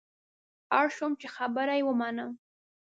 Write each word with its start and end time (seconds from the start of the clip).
اړ 0.79 0.87
شوم 0.95 1.11
چې 1.21 1.27
خبره 1.35 1.73
یې 1.77 1.83
ومنم. 1.87 2.31